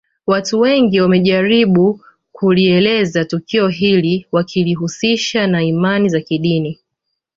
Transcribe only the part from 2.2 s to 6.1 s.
kulielezea tukio hili wakilihusisha na imani